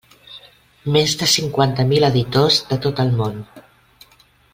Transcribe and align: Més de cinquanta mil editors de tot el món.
Més 0.95 1.11
de 1.19 1.27
cinquanta 1.33 1.85
mil 1.91 2.07
editors 2.07 2.57
de 2.71 2.79
tot 2.87 3.03
el 3.05 3.13
món. 3.21 3.37